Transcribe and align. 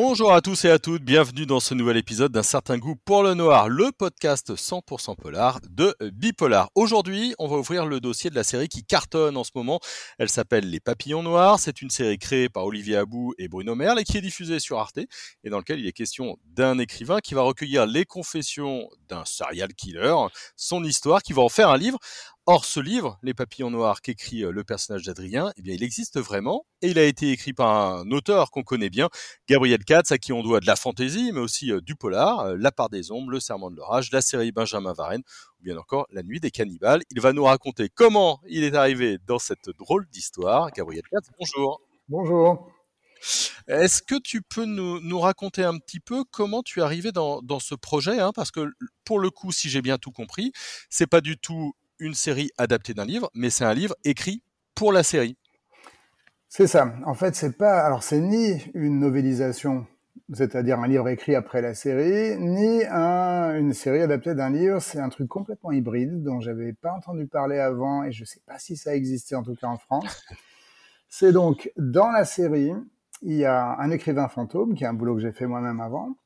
Bonjour 0.00 0.32
à 0.32 0.40
tous 0.40 0.64
et 0.64 0.70
à 0.70 0.78
toutes, 0.78 1.02
bienvenue 1.02 1.44
dans 1.44 1.58
ce 1.58 1.74
nouvel 1.74 1.96
épisode 1.96 2.30
d'un 2.30 2.44
certain 2.44 2.78
goût 2.78 2.94
pour 2.94 3.24
le 3.24 3.34
noir, 3.34 3.68
le 3.68 3.90
podcast 3.90 4.54
100% 4.54 5.16
polar 5.16 5.58
de 5.68 5.92
Bipolar. 6.12 6.70
Aujourd'hui, 6.76 7.34
on 7.40 7.48
va 7.48 7.56
ouvrir 7.56 7.84
le 7.84 7.98
dossier 7.98 8.30
de 8.30 8.36
la 8.36 8.44
série 8.44 8.68
qui 8.68 8.84
cartonne 8.84 9.36
en 9.36 9.42
ce 9.42 9.50
moment. 9.56 9.80
Elle 10.20 10.28
s'appelle 10.28 10.70
Les 10.70 10.78
Papillons 10.78 11.24
Noirs. 11.24 11.58
C'est 11.58 11.82
une 11.82 11.90
série 11.90 12.16
créée 12.16 12.48
par 12.48 12.64
Olivier 12.64 12.94
Abou 12.94 13.34
et 13.38 13.48
Bruno 13.48 13.74
Merle 13.74 13.98
et 13.98 14.04
qui 14.04 14.16
est 14.16 14.20
diffusée 14.20 14.60
sur 14.60 14.78
Arte 14.78 14.98
et 14.98 15.50
dans 15.50 15.56
laquelle 15.58 15.80
il 15.80 15.86
est 15.88 15.92
question 15.92 16.38
d'un 16.44 16.78
écrivain 16.78 17.18
qui 17.18 17.34
va 17.34 17.42
recueillir 17.42 17.84
les 17.84 18.04
confessions 18.04 18.88
d'un 19.08 19.24
serial 19.24 19.74
killer, 19.74 20.14
son 20.54 20.84
histoire, 20.84 21.24
qui 21.24 21.32
va 21.32 21.42
en 21.42 21.48
faire 21.48 21.70
un 21.70 21.76
livre. 21.76 21.98
Or, 22.50 22.64
ce 22.64 22.80
livre, 22.80 23.18
Les 23.22 23.34
Papillons 23.34 23.70
Noirs, 23.70 24.00
qu'écrit 24.00 24.42
euh, 24.42 24.50
le 24.50 24.64
personnage 24.64 25.02
d'Adrien, 25.02 25.52
eh 25.58 25.60
bien, 25.60 25.74
il 25.74 25.82
existe 25.82 26.18
vraiment 26.18 26.64
et 26.80 26.88
il 26.88 26.98
a 26.98 27.04
été 27.04 27.30
écrit 27.30 27.52
par 27.52 27.98
un 27.98 28.10
auteur 28.10 28.50
qu'on 28.50 28.62
connaît 28.62 28.88
bien, 28.88 29.10
Gabriel 29.50 29.84
Katz, 29.84 30.12
à 30.12 30.16
qui 30.16 30.32
on 30.32 30.42
doit 30.42 30.60
de 30.60 30.66
la 30.66 30.74
fantaisie, 30.74 31.30
mais 31.32 31.40
aussi 31.40 31.70
euh, 31.70 31.82
du 31.82 31.94
polar, 31.94 32.40
euh, 32.40 32.56
La 32.58 32.72
part 32.72 32.88
des 32.88 33.12
ombres, 33.12 33.30
Le 33.30 33.38
serment 33.38 33.70
de 33.70 33.76
l'orage, 33.76 34.10
la 34.12 34.22
série 34.22 34.50
Benjamin 34.50 34.94
Varenne, 34.94 35.20
ou 35.60 35.64
bien 35.64 35.76
encore 35.76 36.06
La 36.10 36.22
nuit 36.22 36.40
des 36.40 36.50
cannibales. 36.50 37.02
Il 37.10 37.20
va 37.20 37.34
nous 37.34 37.44
raconter 37.44 37.90
comment 37.94 38.40
il 38.48 38.64
est 38.64 38.74
arrivé 38.74 39.18
dans 39.26 39.38
cette 39.38 39.68
drôle 39.78 40.06
d'histoire. 40.08 40.70
Gabriel 40.70 41.02
Katz, 41.12 41.28
bonjour. 41.38 41.82
Bonjour. 42.08 42.72
Est-ce 43.66 44.00
que 44.00 44.18
tu 44.18 44.40
peux 44.40 44.64
nous, 44.64 45.20
raconter 45.20 45.64
un 45.64 45.76
petit 45.76 46.00
peu 46.00 46.24
comment 46.30 46.62
tu 46.62 46.80
es 46.80 46.82
arrivé 46.82 47.12
dans, 47.12 47.42
ce 47.60 47.74
projet 47.74 48.20
hein 48.20 48.32
Parce 48.34 48.50
que 48.50 48.72
pour 49.04 49.18
le 49.18 49.28
coup, 49.28 49.52
si 49.52 49.68
j'ai 49.68 49.82
bien 49.82 49.98
tout 49.98 50.12
compris, 50.12 50.50
c'est 50.88 51.06
pas 51.06 51.20
du 51.20 51.36
tout 51.36 51.74
une 52.00 52.14
série 52.14 52.50
adaptée 52.58 52.94
d'un 52.94 53.04
livre, 53.04 53.30
mais 53.34 53.50
c'est 53.50 53.64
un 53.64 53.74
livre 53.74 53.94
écrit 54.04 54.42
pour 54.74 54.92
la 54.92 55.02
série. 55.02 55.36
C'est 56.48 56.66
ça. 56.66 56.94
En 57.04 57.14
fait, 57.14 57.34
c'est 57.34 57.56
pas. 57.56 57.84
Alors, 57.84 58.02
c'est 58.02 58.20
ni 58.20 58.62
une 58.72 59.00
novélisation, 59.00 59.86
c'est-à-dire 60.32 60.78
un 60.78 60.88
livre 60.88 61.08
écrit 61.08 61.34
après 61.34 61.60
la 61.60 61.74
série, 61.74 62.38
ni 62.38 62.84
une 62.84 63.74
série 63.74 64.00
adaptée 64.00 64.34
d'un 64.34 64.50
livre. 64.50 64.80
C'est 64.80 64.98
un 64.98 65.10
truc 65.10 65.28
complètement 65.28 65.72
hybride 65.72 66.22
dont 66.22 66.40
j'avais 66.40 66.72
pas 66.72 66.92
entendu 66.92 67.26
parler 67.26 67.58
avant 67.58 68.02
et 68.04 68.12
je 68.12 68.24
sais 68.24 68.40
pas 68.46 68.58
si 68.58 68.76
ça 68.76 68.94
existait 68.94 69.34
en 69.34 69.42
tout 69.42 69.54
cas 69.54 69.66
en 69.66 69.76
France. 69.76 70.24
C'est 71.10 71.32
donc 71.32 71.72
dans 71.76 72.10
la 72.10 72.24
série, 72.24 72.72
il 73.22 73.34
y 73.34 73.44
a 73.44 73.76
un 73.78 73.90
écrivain 73.90 74.28
fantôme 74.28 74.74
qui 74.74 74.84
est 74.84 74.86
un 74.86 74.92
boulot 74.92 75.14
que 75.14 75.22
j'ai 75.22 75.32
fait 75.32 75.46
moi-même 75.46 75.80
avant. 75.80 76.16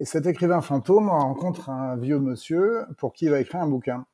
Et 0.00 0.04
cet 0.04 0.26
écrivain 0.26 0.60
fantôme 0.60 1.08
rencontre 1.08 1.70
un 1.70 1.96
vieux 1.96 2.18
monsieur 2.18 2.84
pour 2.98 3.12
qui 3.12 3.26
il 3.26 3.30
va 3.30 3.40
écrire 3.40 3.60
un 3.60 3.68
bouquin. 3.68 4.06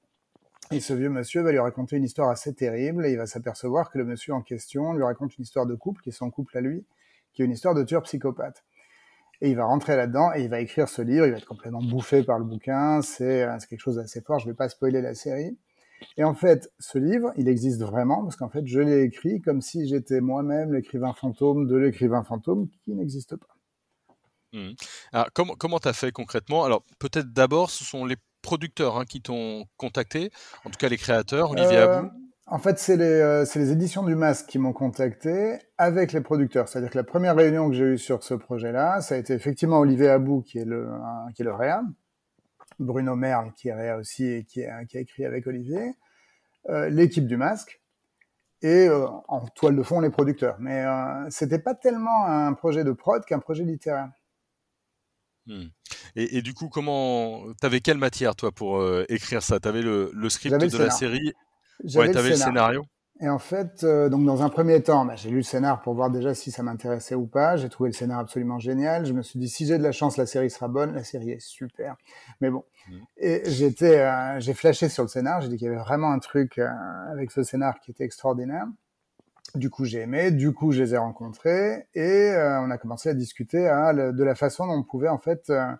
Et 0.72 0.78
ce 0.78 0.92
vieux 0.92 1.08
monsieur 1.08 1.42
va 1.42 1.50
lui 1.50 1.58
raconter 1.58 1.96
une 1.96 2.04
histoire 2.04 2.30
assez 2.30 2.54
terrible 2.54 3.04
et 3.04 3.10
il 3.10 3.16
va 3.16 3.26
s'apercevoir 3.26 3.90
que 3.90 3.98
le 3.98 4.04
monsieur 4.04 4.34
en 4.34 4.40
question 4.40 4.92
lui 4.92 5.02
raconte 5.02 5.36
une 5.36 5.42
histoire 5.42 5.66
de 5.66 5.74
couple 5.74 6.00
qui 6.00 6.10
est 6.10 6.12
son 6.12 6.30
couple 6.30 6.56
à 6.56 6.60
lui, 6.60 6.84
qui 7.32 7.42
est 7.42 7.44
une 7.44 7.50
histoire 7.50 7.74
de 7.74 7.82
tueur 7.82 8.02
psychopathe. 8.04 8.62
Et 9.40 9.50
il 9.50 9.56
va 9.56 9.64
rentrer 9.64 9.96
là-dedans 9.96 10.32
et 10.32 10.42
il 10.42 10.48
va 10.48 10.60
écrire 10.60 10.88
ce 10.88 11.02
livre, 11.02 11.26
il 11.26 11.32
va 11.32 11.38
être 11.38 11.46
complètement 11.46 11.82
bouffé 11.82 12.22
par 12.22 12.38
le 12.38 12.44
bouquin, 12.44 13.02
c'est 13.02 13.42
euh, 13.42 13.58
quelque 13.68 13.80
chose 13.80 13.96
d'assez 13.96 14.20
fort, 14.20 14.38
je 14.38 14.46
ne 14.46 14.52
vais 14.52 14.56
pas 14.56 14.68
spoiler 14.68 15.02
la 15.02 15.14
série. 15.14 15.58
Et 16.16 16.22
en 16.22 16.34
fait, 16.34 16.70
ce 16.78 16.98
livre, 16.98 17.32
il 17.36 17.48
existe 17.48 17.80
vraiment 17.80 18.22
parce 18.22 18.36
qu'en 18.36 18.48
fait, 18.48 18.64
je 18.64 18.78
l'ai 18.78 19.02
écrit 19.02 19.40
comme 19.40 19.62
si 19.62 19.88
j'étais 19.88 20.20
moi-même 20.20 20.72
l'écrivain 20.72 21.12
fantôme 21.14 21.66
de 21.66 21.76
l'écrivain 21.76 22.22
fantôme 22.22 22.68
qui 22.84 22.94
n'existe 22.94 23.34
pas. 23.34 23.56
Mmh. 24.52 24.70
Alors, 25.12 25.28
comment 25.32 25.78
tu 25.80 25.88
as 25.88 25.92
fait 25.92 26.12
concrètement? 26.12 26.64
Alors, 26.64 26.84
peut-être 27.00 27.32
d'abord, 27.32 27.70
ce 27.70 27.84
sont 27.84 28.04
les 28.04 28.16
producteurs 28.42 28.98
hein, 28.98 29.04
qui 29.04 29.20
t'ont 29.20 29.64
contacté, 29.76 30.30
en 30.64 30.70
tout 30.70 30.78
cas 30.78 30.88
les 30.88 30.96
créateurs, 30.96 31.50
Olivier 31.50 31.76
euh, 31.76 31.98
Abou 31.98 32.10
En 32.46 32.58
fait, 32.58 32.78
c'est 32.78 32.96
les, 32.96 33.04
euh, 33.04 33.44
les, 33.54 33.72
éditions 33.72 34.02
du 34.02 34.14
Masque 34.14 34.46
qui 34.46 34.58
m'ont 34.58 34.72
contacté 34.72 35.58
avec 35.78 36.12
les 36.12 36.20
producteurs. 36.20 36.68
C'est-à-dire 36.68 36.90
que 36.90 36.98
la 36.98 37.04
première 37.04 37.36
réunion 37.36 37.68
que 37.68 37.74
j'ai 37.74 37.84
eue 37.84 37.98
sur 37.98 38.22
ce 38.22 38.34
projet-là, 38.34 39.00
ça 39.00 39.14
a 39.14 39.18
été 39.18 39.32
effectivement 39.34 39.78
Olivier 39.78 40.08
Abou 40.08 40.42
qui 40.42 40.58
est 40.58 40.64
le, 40.64 40.88
qui 41.34 41.42
est 41.42 41.44
le 41.44 41.54
réa, 41.54 41.82
Bruno 42.78 43.14
Merle 43.16 43.52
qui 43.52 43.68
est 43.68 43.74
réa 43.74 43.96
aussi 43.96 44.26
et 44.26 44.44
qui, 44.44 44.62
qui 44.88 44.96
a 44.96 45.00
écrit 45.00 45.24
avec 45.24 45.46
Olivier, 45.46 45.94
euh, 46.68 46.88
l'équipe 46.88 47.26
du 47.26 47.36
Masque 47.36 47.80
et 48.62 48.88
en 49.28 49.40
toile 49.54 49.74
de 49.74 49.82
fond 49.82 50.00
les 50.00 50.10
producteurs. 50.10 50.56
Mais 50.58 50.84
c'était 51.30 51.58
pas 51.58 51.74
tellement 51.74 52.26
un 52.26 52.52
projet 52.52 52.84
de 52.84 52.92
prod 52.92 53.24
qu'un 53.24 53.38
projet 53.38 53.64
littéraire. 53.64 54.10
Hmm. 55.46 55.66
Et, 56.16 56.42
du 56.42 56.54
coup, 56.54 56.68
comment 56.68 57.52
t'avais 57.60 57.80
quelle 57.80 57.98
matière 57.98 58.36
toi 58.36 58.52
pour 58.52 58.78
euh, 58.78 59.04
écrire 59.08 59.42
ça? 59.42 59.60
T'avais 59.60 59.82
le, 59.82 60.10
le 60.14 60.28
script 60.28 60.56
de 60.56 60.78
la 60.78 60.90
série? 60.90 61.32
J'avais 61.84 62.12
le, 62.12 62.36
scénario. 62.36 62.84
Et 63.22 63.28
en 63.28 63.38
fait, 63.38 63.84
euh, 63.84 64.08
donc 64.08 64.24
dans 64.24 64.42
un 64.42 64.48
premier 64.48 64.82
temps, 64.82 65.04
bah, 65.04 65.14
j'ai 65.14 65.28
lu 65.28 65.36
le 65.36 65.42
scénar 65.42 65.82
pour 65.82 65.94
voir 65.94 66.10
déjà 66.10 66.34
si 66.34 66.50
ça 66.50 66.62
m'intéressait 66.62 67.14
ou 67.14 67.26
pas. 67.26 67.56
J'ai 67.56 67.68
trouvé 67.68 67.90
le 67.90 67.94
scénar 67.94 68.18
absolument 68.18 68.58
génial. 68.58 69.04
Je 69.04 69.12
me 69.12 69.22
suis 69.22 69.38
dit 69.38 69.48
si 69.48 69.66
j'ai 69.66 69.76
de 69.76 69.82
la 69.82 69.92
chance, 69.92 70.16
la 70.16 70.26
série 70.26 70.50
sera 70.50 70.68
bonne. 70.68 70.94
La 70.94 71.04
série 71.04 71.32
est 71.32 71.40
super. 71.40 71.96
Mais 72.40 72.50
bon, 72.50 72.64
hmm. 72.88 72.98
et 73.18 73.42
j'étais, 73.46 74.00
euh, 74.00 74.40
j'ai 74.40 74.54
flashé 74.54 74.88
sur 74.88 75.02
le 75.02 75.08
scénar. 75.08 75.42
J'ai 75.42 75.48
dit 75.48 75.56
qu'il 75.56 75.66
y 75.66 75.70
avait 75.70 75.80
vraiment 75.80 76.10
un 76.10 76.18
truc 76.18 76.58
avec 77.10 77.30
ce 77.30 77.42
scénar 77.42 77.78
qui 77.80 77.90
était 77.90 78.04
extraordinaire. 78.04 78.66
Du 79.54 79.70
coup, 79.70 79.84
j'ai 79.84 80.00
aimé. 80.00 80.30
Du 80.30 80.52
coup, 80.52 80.72
je 80.72 80.82
les 80.82 80.94
ai 80.94 80.98
rencontrés 80.98 81.86
et 81.94 82.30
euh, 82.30 82.60
on 82.60 82.70
a 82.70 82.78
commencé 82.78 83.08
à 83.08 83.14
discuter 83.14 83.68
hein, 83.68 83.92
de 83.94 84.24
la 84.24 84.34
façon 84.34 84.66
dont 84.66 84.74
on 84.74 84.82
pouvait 84.82 85.08
en 85.08 85.18
fait 85.18 85.50
euh, 85.50 85.74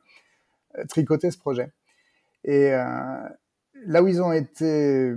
tricoter 0.88 1.30
ce 1.30 1.38
projet. 1.38 1.72
Et 2.44 2.72
euh, 2.72 3.28
là 3.86 4.02
où 4.02 4.08
ils 4.08 4.22
ont 4.22 4.32
été 4.32 5.14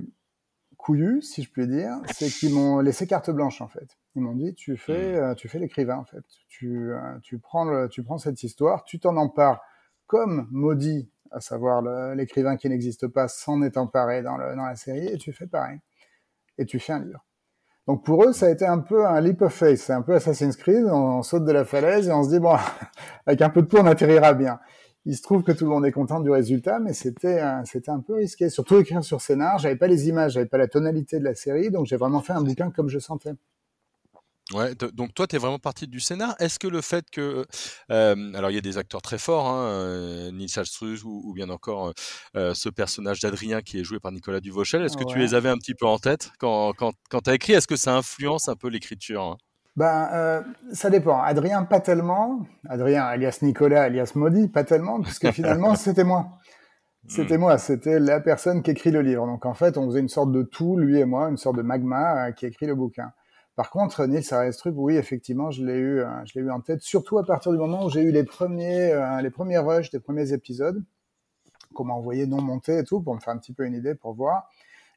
couillus, 0.77 1.21
si 1.21 1.43
je 1.43 1.49
puis 1.49 1.67
dire, 1.67 1.95
c'est 2.13 2.27
qu'ils 2.27 2.53
m'ont 2.53 2.79
laissé 2.79 3.07
carte 3.07 3.29
blanche 3.31 3.61
en 3.61 3.67
fait. 3.67 3.97
Ils 4.15 4.21
m'ont 4.21 4.35
dit 4.35 4.53
tu 4.53 4.77
fais, 4.77 5.19
mmh. 5.19 5.35
tu 5.35 5.47
fais 5.47 5.57
l'écrivain 5.57 5.97
en 5.97 6.05
fait. 6.05 6.23
Tu, 6.49 6.91
tu 7.21 7.39
prends 7.39 7.65
le, 7.65 7.87
tu 7.87 8.03
prends 8.03 8.17
cette 8.17 8.43
histoire, 8.43 8.83
tu 8.83 8.99
t'en 8.99 9.15
empares 9.17 9.61
comme 10.05 10.47
maudit, 10.51 11.09
à 11.31 11.39
savoir 11.39 11.81
l'écrivain 12.13 12.57
qui 12.57 12.69
n'existe 12.69 13.07
pas, 13.07 13.27
s'en 13.27 13.63
est 13.63 13.77
emparé 13.77 14.21
dans, 14.21 14.37
le, 14.37 14.55
dans 14.55 14.65
la 14.65 14.75
série, 14.75 15.07
et 15.07 15.17
tu 15.17 15.33
fais 15.33 15.47
pareil. 15.47 15.79
Et 16.57 16.65
tu 16.65 16.79
fais 16.79 16.93
un 16.93 16.99
livre. 16.99 17.25
Donc 17.87 18.05
pour 18.05 18.23
eux, 18.23 18.31
ça 18.31 18.45
a 18.45 18.49
été 18.49 18.65
un 18.65 18.79
peu 18.79 19.05
un 19.05 19.19
leap 19.19 19.41
of 19.41 19.53
faith, 19.53 19.77
c'est 19.77 19.93
un 19.93 20.01
peu 20.01 20.15
Assassin's 20.15 20.55
Creed, 20.55 20.85
on, 20.85 21.21
saute 21.21 21.43
de 21.43 21.51
la 21.51 21.65
falaise 21.65 22.07
et 22.07 22.13
on 22.13 22.23
se 22.23 22.29
dit 22.29 22.39
bon, 22.39 22.55
avec 23.25 23.41
un 23.41 23.49
peu 23.49 23.61
de 23.61 23.67
peau, 23.67 23.79
on 23.79 23.85
atterrira 23.85 24.33
bien. 24.33 24.59
Il 25.05 25.17
se 25.17 25.21
trouve 25.21 25.43
que 25.43 25.51
tout 25.51 25.65
le 25.65 25.69
monde 25.69 25.85
est 25.85 25.91
content 25.91 26.21
du 26.21 26.31
résultat, 26.31 26.79
mais 26.79 26.93
c'était 26.93 27.43
c'était 27.65 27.91
un 27.91 27.99
peu 27.99 28.15
risqué. 28.15 28.49
Surtout 28.49 28.77
écrire 28.77 29.03
sur 29.03 29.19
scénar, 29.19 29.59
j'avais 29.59 29.75
pas 29.75 29.87
les 29.87 30.07
images, 30.07 30.33
j'avais 30.33 30.45
pas 30.45 30.57
la 30.57 30.67
tonalité 30.67 31.19
de 31.19 31.25
la 31.25 31.35
série, 31.35 31.71
donc 31.71 31.85
j'ai 31.87 31.97
vraiment 31.97 32.21
fait 32.21 32.31
un 32.33 32.41
bouquin 32.41 32.71
comme 32.71 32.87
je 32.87 32.99
sentais. 32.99 33.33
Ouais, 34.53 34.75
donc 34.75 35.13
toi, 35.13 35.27
tu 35.27 35.35
es 35.35 35.39
vraiment 35.39 35.59
parti 35.59 35.87
du 35.87 35.99
scénar. 35.99 36.35
Est-ce 36.39 36.59
que 36.59 36.67
le 36.67 36.81
fait 36.81 37.05
que. 37.11 37.45
Euh, 37.91 38.33
alors, 38.33 38.51
il 38.51 38.55
y 38.55 38.57
a 38.57 38.61
des 38.61 38.77
acteurs 38.77 39.01
très 39.01 39.17
forts, 39.17 39.47
hein, 39.47 39.65
euh, 39.65 40.31
Nils 40.31 40.51
Alstruz 40.57 41.03
ou, 41.03 41.33
bien 41.33 41.49
encore 41.49 41.93
euh, 42.35 42.53
ce 42.53 42.69
personnage 42.69 43.19
d'Adrien 43.19 43.61
qui 43.61 43.79
est 43.79 43.83
joué 43.83 43.99
par 43.99 44.11
Nicolas 44.11 44.39
Duvauchel. 44.39 44.83
Est-ce 44.83 44.97
que 44.97 45.03
tu 45.03 45.17
les 45.17 45.33
avais 45.33 45.49
un 45.49 45.57
petit 45.57 45.73
peu 45.73 45.85
en 45.85 45.97
tête 45.97 46.31
quand, 46.39 46.73
quand, 46.73 46.93
quand 47.09 47.21
tu 47.21 47.29
as 47.29 47.35
écrit? 47.35 47.53
Est-ce 47.53 47.67
que 47.67 47.75
ça 47.75 47.95
influence 47.95 48.47
un 48.47 48.55
peu 48.55 48.69
l'écriture 48.69 49.23
hein? 49.23 49.37
Ben, 49.75 50.43
ça 50.71 50.91
dépend. 50.91 51.19
Adrien, 51.19 51.63
pas 51.63 51.79
tellement. 51.79 52.45
Adrien, 52.69 53.03
alias 53.03 53.39
Nicolas, 53.41 53.83
alias 53.83 54.11
Maudit, 54.13 54.49
pas 54.49 54.63
tellement, 54.63 55.01
puisque 55.01 55.31
finalement, 55.31 55.73
c'était 55.75 56.03
moi. 56.03 56.27
C'était 57.07 57.37
hmm. 57.37 57.41
moi, 57.41 57.57
c'était 57.57 57.99
la 57.99 58.21
personne 58.21 58.61
qui 58.61 58.71
écrit 58.71 58.91
le 58.91 59.01
livre. 59.01 59.25
Donc 59.25 59.45
en 59.45 59.53
fait, 59.53 59.77
on 59.77 59.87
faisait 59.87 59.99
une 59.99 60.09
sorte 60.09 60.31
de 60.31 60.43
tout, 60.43 60.77
lui 60.77 60.99
et 60.99 61.05
moi, 61.05 61.27
une 61.29 61.37
sorte 61.37 61.57
de 61.57 61.61
magma 61.61 62.31
qui 62.33 62.45
écrit 62.45 62.65
le 62.65 62.75
bouquin. 62.75 63.11
Par 63.55 63.69
contre, 63.69 64.07
Nils 64.07 64.33
Arestrup, 64.33 64.73
oui, 64.77 64.95
effectivement, 64.97 65.51
je 65.51 65.63
l'ai 65.63 65.75
eu, 65.75 65.99
euh, 65.99 66.25
je 66.25 66.39
l'ai 66.39 66.45
eu 66.45 66.49
en 66.49 66.59
tête, 66.59 66.81
surtout 66.81 67.19
à 67.19 67.25
partir 67.25 67.51
du 67.51 67.57
moment 67.59 67.85
où 67.85 67.89
j'ai 67.89 68.01
eu 68.01 68.11
les 68.11 68.23
premiers, 68.23 68.91
euh, 68.91 69.21
les 69.21 69.29
premiers 69.29 69.59
rushs 69.59 69.91
des 69.91 69.99
premiers 69.99 70.33
épisodes, 70.33 70.83
qu'on 71.75 71.83
m'a 71.85 71.93
envoyé 71.93 72.25
non 72.25 72.41
monté 72.41 72.79
et 72.79 72.83
tout, 72.83 73.01
pour 73.01 73.13
me 73.13 73.19
faire 73.19 73.33
un 73.33 73.37
petit 73.37 73.53
peu 73.53 73.65
une 73.65 73.75
idée, 73.75 73.93
pour 73.93 74.13
voir. 74.15 74.49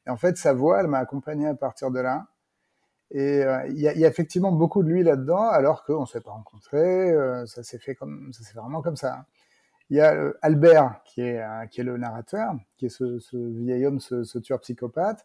Et 0.06 0.11
en 0.11 0.17
fait, 0.17 0.38
sa 0.38 0.55
voix, 0.55 0.81
elle 0.81 0.87
m'a 0.87 0.99
accompagné 0.99 1.49
à 1.49 1.55
partir 1.55 1.91
de 1.91 2.00
là. 2.00 2.26
Et 3.11 3.44
euh, 3.44 3.67
il 3.69 3.79
y, 3.79 3.88
a, 3.88 4.08
effectivement 4.08 4.53
beaucoup 4.53 4.82
de 4.82 4.88
lui 4.88 5.02
là-dedans, 5.02 5.49
alors 5.50 5.85
qu'on 5.85 6.02
ne 6.02 6.06
s'est 6.06 6.20
pas 6.20 6.32
rencontrés. 6.32 7.14
ça 7.47 7.62
s'est 7.62 7.79
fait 7.79 7.94
comme, 7.94 8.32
ça 8.32 8.43
s'est 8.43 8.59
vraiment 8.59 8.81
comme 8.82 8.97
ça. 8.97 9.26
Il 9.91 9.99
y 9.99 10.00
a 10.00 10.32
Albert 10.43 11.00
qui 11.05 11.20
est, 11.20 11.41
qui 11.70 11.82
est 11.82 11.85
le 11.85 11.97
narrateur, 11.99 12.55
qui 12.79 12.87
est 12.87 12.88
ce, 12.88 13.37
vieil 13.37 13.87
homme, 13.87 14.00
ce 14.00 14.38
tueur 14.38 14.61
psychopathe 14.61 15.25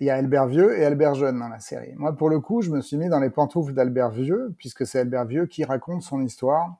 il 0.00 0.06
y 0.06 0.10
a 0.10 0.16
Albert 0.16 0.46
Vieux 0.46 0.78
et 0.78 0.84
Albert 0.84 1.14
Jeune 1.14 1.38
dans 1.38 1.48
la 1.48 1.60
série. 1.60 1.92
Moi, 1.94 2.16
pour 2.16 2.28
le 2.28 2.40
coup, 2.40 2.62
je 2.62 2.70
me 2.70 2.80
suis 2.80 2.96
mis 2.96 3.08
dans 3.08 3.20
les 3.20 3.30
pantoufles 3.30 3.74
d'Albert 3.74 4.10
Vieux, 4.10 4.54
puisque 4.58 4.86
c'est 4.86 5.00
Albert 5.00 5.26
Vieux 5.26 5.46
qui 5.46 5.64
raconte 5.64 6.02
son 6.02 6.22
histoire 6.22 6.76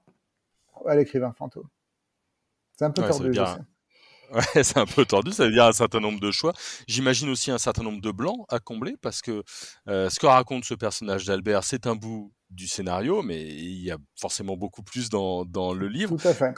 à 0.87 0.97
l'écrivain 0.97 1.33
fantôme. 1.33 1.69
C'est 2.77 2.85
un 2.85 2.91
peu 2.91 3.03
tordu. 3.03 3.33
Ouais, 4.33 4.65
c'est 4.65 4.79
un 4.79 4.87
peu 4.87 5.05
tordu, 5.05 5.33
ça 5.33 5.45
veut 5.45 5.53
dire 5.53 5.67
un 5.67 5.73
certain 5.73 6.01
nombre 6.01 6.19
de 6.19 6.31
choix. 6.31 6.55
J'imagine 6.89 7.29
aussi 7.29 7.51
un 7.51 7.59
certain 7.59 7.83
nombre 7.83 8.01
de 8.01 8.11
blancs 8.11 8.47
à 8.49 8.59
combler, 8.59 8.97
parce 9.01 9.21
que 9.21 9.45
euh, 9.87 10.09
ce 10.09 10.19
que 10.19 10.27
raconte 10.27 10.65
ce 10.65 10.75
personnage 10.75 11.27
d'Albert, 11.27 11.63
c'est 11.63 11.87
un 11.87 11.95
bout 11.95 12.33
du 12.51 12.67
scénario, 12.67 13.23
mais 13.23 13.43
il 13.43 13.85
y 13.85 13.93
a 13.93 13.99
forcément 14.19 14.57
beaucoup 14.57 14.83
plus 14.83 15.09
dans, 15.11 15.45
dans 15.45 15.75
le 15.75 15.89
livre. 15.89 16.17
Tout 16.17 16.27
à 16.27 16.33
fait. 16.35 16.55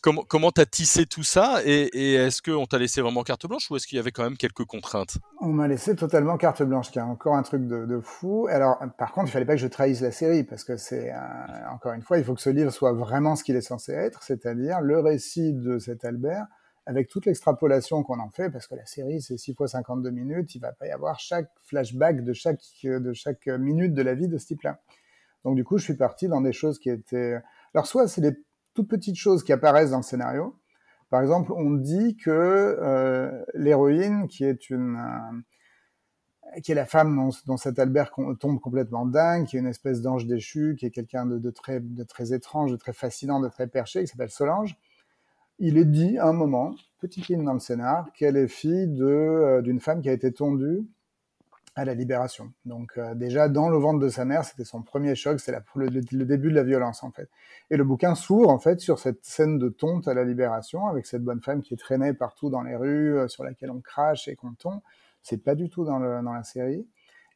Comment 0.00 0.22
comment 0.22 0.50
t'as 0.52 0.64
tissé 0.64 1.06
tout 1.06 1.22
ça 1.22 1.60
et, 1.64 2.14
est-ce 2.14 2.40
qu'on 2.40 2.66
t'a 2.66 2.78
laissé 2.78 3.00
vraiment 3.00 3.22
carte 3.22 3.46
blanche 3.46 3.70
ou 3.70 3.76
est-ce 3.76 3.86
qu'il 3.86 3.96
y 3.96 3.98
avait 3.98 4.12
quand 4.12 4.22
même 4.22 4.36
quelques 4.36 4.64
contraintes? 4.64 5.18
On 5.40 5.48
m'a 5.48 5.66
laissé 5.66 5.96
totalement 5.96 6.36
carte 6.36 6.62
blanche, 6.62 6.90
qui 6.90 6.98
est 6.98 7.02
encore 7.02 7.34
un 7.34 7.42
truc 7.42 7.66
de, 7.66 8.00
fou. 8.00 8.46
Alors 8.48 8.78
par 8.96 9.12
contre, 9.12 9.28
il 9.28 9.32
fallait 9.32 9.44
pas 9.44 9.54
que 9.54 9.60
je 9.60 9.66
trahisse 9.66 10.00
la 10.00 10.12
série 10.12 10.44
parce 10.44 10.62
que 10.62 10.76
c'est 10.76 11.12
encore 11.72 11.92
une 11.92 12.02
fois, 12.02 12.18
il 12.18 12.24
faut 12.24 12.34
que 12.34 12.40
ce 12.40 12.50
livre 12.50 12.70
soit 12.70 12.92
vraiment 12.92 13.34
ce 13.34 13.42
qu'il 13.42 13.56
est 13.56 13.60
censé 13.60 13.92
être, 13.92 14.22
c'est-à-dire 14.22 14.80
le 14.80 15.00
récit 15.00 15.52
de 15.52 15.78
cet 15.78 16.04
Albert 16.04 16.46
avec 16.86 17.08
toute 17.08 17.26
l'extrapolation 17.26 18.02
qu'on 18.02 18.18
en 18.18 18.30
fait, 18.30 18.50
parce 18.50 18.66
que 18.66 18.74
la 18.74 18.86
série 18.86 19.20
c'est 19.20 19.36
6 19.36 19.54
fois 19.54 19.68
52 19.68 20.10
minutes, 20.10 20.54
il 20.54 20.60
va 20.60 20.72
pas 20.72 20.86
y 20.86 20.90
avoir 20.90 21.20
chaque 21.20 21.50
flashback 21.64 22.24
de 22.24 22.32
chaque 22.32 22.60
de 22.84 23.12
chaque 23.12 23.46
minute 23.46 23.94
de 23.94 24.02
la 24.02 24.14
vie 24.14 24.28
de 24.28 24.38
ce 24.38 24.46
type-là. 24.46 24.78
Donc 25.44 25.56
du 25.56 25.64
coup, 25.64 25.78
je 25.78 25.84
suis 25.84 25.96
parti 25.96 26.28
dans 26.28 26.40
des 26.40 26.52
choses 26.52 26.78
qui 26.78 26.88
étaient 26.88 27.40
alors 27.74 27.86
soit 27.86 28.08
c'est 28.08 28.20
des 28.20 28.36
petites 28.84 29.16
choses 29.16 29.42
qui 29.44 29.52
apparaissent 29.52 29.90
dans 29.90 29.98
le 29.98 30.02
scénario. 30.02 30.56
Par 31.10 31.22
exemple, 31.22 31.52
on 31.52 31.70
dit 31.70 32.16
que 32.16 32.30
euh, 32.30 33.44
l'héroïne, 33.54 34.28
qui 34.28 34.44
est 34.44 34.70
une 34.70 34.96
euh, 34.96 36.60
qui 36.62 36.72
est 36.72 36.74
la 36.74 36.86
femme 36.86 37.30
dont, 37.46 37.56
cet 37.56 37.78
Albert 37.78 38.10
tombe 38.40 38.60
complètement 38.60 39.06
dingue, 39.06 39.46
qui 39.46 39.56
est 39.56 39.60
une 39.60 39.66
espèce 39.66 40.00
d'ange 40.00 40.26
déchu, 40.26 40.76
qui 40.78 40.86
est 40.86 40.90
quelqu'un 40.90 41.26
de, 41.26 41.50
très, 41.50 41.80
de 41.80 42.02
très 42.04 42.32
étrange, 42.32 42.72
de 42.72 42.76
très 42.76 42.92
fascinant, 42.92 43.40
de 43.40 43.48
très 43.48 43.66
perché, 43.66 44.00
qui 44.00 44.06
s'appelle 44.06 44.30
Solange. 44.30 44.76
Il 45.58 45.76
est 45.76 45.84
dit 45.84 46.18
à 46.18 46.26
un 46.26 46.32
moment, 46.32 46.74
petite 47.00 47.28
ligne 47.28 47.44
dans 47.44 47.52
le 47.52 47.60
scénar, 47.60 48.12
qu'elle 48.14 48.36
est 48.36 48.48
fille 48.48 48.90
euh, 49.00 49.60
d'une 49.60 49.80
femme 49.80 50.00
qui 50.00 50.08
a 50.08 50.12
été 50.12 50.32
tondue 50.32 50.86
à 51.78 51.84
la 51.84 51.94
libération. 51.94 52.52
Donc 52.64 52.98
euh, 52.98 53.14
déjà 53.14 53.48
dans 53.48 53.68
le 53.68 53.78
ventre 53.78 54.00
de 54.00 54.08
sa 54.08 54.24
mère, 54.24 54.44
c'était 54.44 54.64
son 54.64 54.82
premier 54.82 55.14
choc, 55.14 55.38
c'est 55.38 55.54
le, 55.76 56.24
début 56.24 56.50
de 56.50 56.56
la 56.56 56.64
violence 56.64 57.04
en 57.04 57.12
fait. 57.12 57.28
Et 57.70 57.76
le 57.76 57.84
bouquin 57.84 58.16
s'ouvre 58.16 58.48
en 58.48 58.58
fait 58.58 58.80
sur 58.80 58.98
cette 58.98 59.24
scène 59.24 59.58
de 59.58 59.68
tonte 59.68 60.08
à 60.08 60.14
la 60.14 60.24
libération 60.24 60.88
avec 60.88 61.06
cette 61.06 61.22
bonne 61.22 61.40
femme 61.40 61.62
qui 61.62 61.74
est 61.74 61.76
traînée 61.76 62.14
partout 62.14 62.50
dans 62.50 62.62
les 62.62 62.74
rues, 62.74 63.16
euh, 63.16 63.28
sur 63.28 63.44
laquelle 63.44 63.70
on 63.70 63.80
crache 63.80 64.26
et 64.26 64.34
qu'on 64.34 64.54
tombe. 64.54 64.80
C'est 65.22 65.44
pas 65.44 65.54
du 65.54 65.70
tout 65.70 65.84
dans, 65.84 66.00
dans 66.00 66.32
la 66.32 66.42
série. 66.42 66.84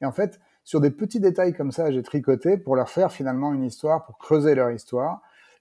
Et 0.01 0.07
en 0.07 0.13
fait, 0.13 0.41
sur 0.65 0.81
des 0.81 0.91
petits 0.91 1.21
détails 1.21 1.55
comme 1.55 1.71
ça, 1.71 1.93
j'ai 1.93 2.03
tricoté 2.03 2.59
pour 2.59 2.75
leur 2.75 2.91
faire 2.91 3.13
finalement 3.13 3.53
une 3.53 3.63
histoire, 3.63 4.05
pour 4.05 4.19
creuser 4.19 4.57
leur 4.57 4.73
histoire. 4.73 5.21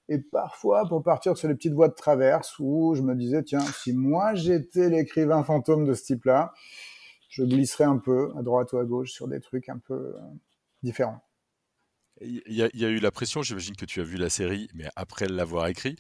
Et 0.10 0.18
parfois 0.18 0.88
pour 0.88 1.04
partir 1.04 1.38
sur 1.38 1.48
les 1.48 1.54
petites 1.54 1.74
voies 1.74 1.88
de 1.88 1.94
traverse 1.94 2.58
où 2.58 2.96
je 2.96 3.04
me 3.04 3.14
disais, 3.14 3.44
tiens, 3.44 3.60
si 3.60 3.94
moi 3.94 4.34
j'étais 4.34 4.90
l'écrivain 4.90 5.44
fantôme 5.44 5.86
de 5.86 5.94
ce 5.94 6.04
type-là, 6.04 6.52
je 7.32 7.44
glisserai 7.44 7.86
un 7.86 7.98
peu 7.98 8.32
à 8.38 8.44
droite 8.44 8.74
ou 8.74 8.78
à 8.78 8.84
gauche 8.84 9.12
sur 9.12 9.28
des 9.28 9.40
trucs 9.40 9.70
un 9.70 9.80
peu 9.80 9.94
euh, 9.94 10.20
différents. 10.84 11.24
Il 12.20 12.44
y, 12.46 12.86
a, 12.86 12.90
eu 12.90 13.00
la 13.00 13.10
pression, 13.10 13.42
j'imagine 13.42 13.76
que 13.76 13.86
tu 13.86 14.00
as 14.00 14.04
vu 14.04 14.16
la 14.18 14.30
série, 14.30 14.70
mais 14.76 14.86
après 14.96 15.28
l'avoir 15.28 15.66
écrit, 15.68 15.96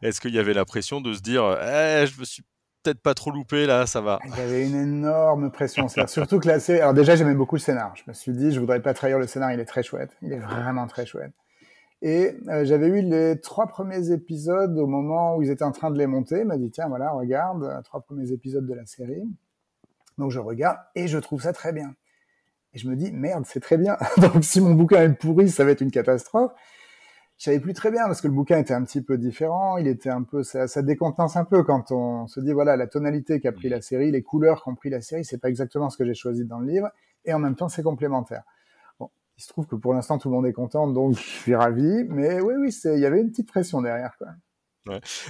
est-ce 0.00 0.22
qu'il 0.22 0.32
y 0.32 0.38
avait 0.38 0.54
la 0.54 0.64
pression 0.64 1.02
de 1.02 1.12
se 1.12 1.20
dire, 1.20 1.44
eh, 1.60 2.06
je 2.06 2.18
me 2.18 2.24
suis 2.24 2.42
peut-être 2.82 3.00
pas 3.00 3.12
trop 3.12 3.30
loupé 3.30 3.66
là, 3.66 3.84
ça 3.84 4.00
va? 4.00 4.18
Il 4.24 4.30
y 4.30 4.40
avait 4.40 4.66
une 4.66 4.80
énorme 4.80 5.50
pression, 5.50 5.86
surtout 6.06 6.38
que 6.38 6.48
la 6.48 6.60
série. 6.60 6.80
Alors 6.80 6.94
déjà, 6.94 7.14
j'aimais 7.14 7.34
beaucoup 7.34 7.56
le 7.56 7.60
scénar. 7.60 7.94
Je 7.96 8.04
me 8.06 8.14
suis 8.14 8.32
dit, 8.32 8.52
je 8.52 8.60
voudrais 8.60 8.80
pas 8.80 8.94
trahir 8.94 9.18
le 9.18 9.26
scénar, 9.26 9.52
il 9.52 9.60
est 9.60 9.66
très 9.66 9.82
chouette, 9.82 10.16
il 10.22 10.32
est 10.32 10.38
vraiment 10.38 10.86
très 10.86 11.04
chouette. 11.04 11.32
Et 12.00 12.36
euh, 12.48 12.64
j'avais 12.64 12.86
eu 12.86 13.02
les 13.02 13.38
trois 13.40 13.66
premiers 13.66 14.12
épisodes 14.12 14.78
au 14.78 14.86
moment 14.86 15.36
où 15.36 15.42
ils 15.42 15.50
étaient 15.50 15.64
en 15.64 15.72
train 15.72 15.90
de 15.90 15.98
les 15.98 16.06
monter. 16.06 16.40
Il 16.40 16.46
m'a 16.46 16.56
dit, 16.56 16.70
tiens, 16.70 16.88
voilà, 16.88 17.10
regarde, 17.10 17.64
euh, 17.64 17.82
trois 17.82 18.00
premiers 18.00 18.32
épisodes 18.32 18.66
de 18.66 18.74
la 18.74 18.86
série. 18.86 19.24
Donc 20.18 20.30
je 20.30 20.38
regarde 20.38 20.78
et 20.94 21.08
je 21.08 21.18
trouve 21.18 21.42
ça 21.42 21.52
très 21.52 21.72
bien. 21.72 21.94
Et 22.72 22.78
je 22.78 22.88
me 22.88 22.96
dis, 22.96 23.12
merde, 23.12 23.44
c'est 23.46 23.60
très 23.60 23.78
bien. 23.78 23.96
Donc 24.18 24.44
si 24.44 24.60
mon 24.60 24.74
bouquin 24.74 25.02
est 25.02 25.14
pourri, 25.14 25.48
ça 25.50 25.64
va 25.64 25.70
être 25.70 25.80
une 25.80 25.90
catastrophe. 25.90 26.52
Je 27.38 27.44
savais 27.44 27.60
plus 27.60 27.74
très 27.74 27.90
bien 27.90 28.04
parce 28.06 28.22
que 28.22 28.28
le 28.28 28.32
bouquin 28.32 28.58
était 28.58 28.72
un 28.72 28.82
petit 28.82 29.02
peu 29.02 29.18
différent. 29.18 29.76
Il 29.76 29.86
était 29.86 30.08
un 30.08 30.22
peu, 30.22 30.42
ça, 30.42 30.68
ça 30.68 30.82
décontenance 30.82 31.36
un 31.36 31.44
peu 31.44 31.62
quand 31.62 31.90
on 31.92 32.26
se 32.26 32.40
dit, 32.40 32.52
voilà, 32.52 32.76
la 32.76 32.86
tonalité 32.86 33.40
qu'a 33.40 33.52
pris 33.52 33.68
la 33.68 33.82
série, 33.82 34.10
les 34.10 34.22
couleurs 34.22 34.62
qu'ont 34.62 34.74
pris 34.74 34.88
la 34.88 35.02
série, 35.02 35.24
c'est 35.24 35.38
pas 35.38 35.50
exactement 35.50 35.90
ce 35.90 35.98
que 35.98 36.04
j'ai 36.06 36.14
choisi 36.14 36.46
dans 36.46 36.58
le 36.58 36.66
livre. 36.66 36.88
Et 37.26 37.34
en 37.34 37.38
même 37.38 37.54
temps, 37.54 37.68
c'est 37.68 37.82
complémentaire. 37.82 38.42
Bon, 38.98 39.10
il 39.36 39.42
se 39.42 39.48
trouve 39.48 39.66
que 39.66 39.76
pour 39.76 39.92
l'instant, 39.92 40.16
tout 40.16 40.30
le 40.30 40.34
monde 40.34 40.46
est 40.46 40.54
content, 40.54 40.86
donc 40.86 41.14
je 41.14 41.20
suis 41.20 41.54
ravi. 41.54 42.04
Mais 42.08 42.40
oui, 42.40 42.54
oui, 42.58 42.74
il 42.84 43.00
y 43.00 43.06
avait 43.06 43.20
une 43.20 43.30
petite 43.30 43.48
pression 43.48 43.82
derrière, 43.82 44.16
quoi. 44.16 44.28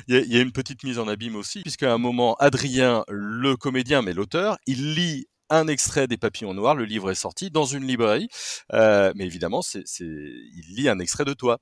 Il, 0.08 0.32
y 0.32 0.38
a, 0.38 0.40
une 0.40 0.52
petite 0.52 0.84
mise 0.84 0.98
en 0.98 1.08
abîme 1.08 1.36
aussi, 1.36 1.62
puisqu'à 1.62 1.92
un 1.92 1.98
moment, 1.98 2.34
Adrien, 2.34 3.04
le 3.08 3.56
comédien, 3.56 4.02
mais 4.02 4.12
l'auteur, 4.12 4.58
il 4.66 4.94
lit 4.94 5.26
un 5.50 5.68
extrait 5.68 6.08
des 6.08 6.16
Papillons 6.16 6.54
Noirs, 6.54 6.74
le 6.74 6.84
livre 6.84 7.10
est 7.10 7.14
sorti 7.14 7.50
dans 7.50 7.64
une 7.64 7.84
librairie, 7.84 8.28
euh, 8.72 9.12
mais 9.14 9.24
évidemment, 9.24 9.60
il 10.00 10.74
lit 10.76 10.88
un 10.88 10.98
extrait 10.98 11.24
de 11.24 11.34
toi. 11.34 11.58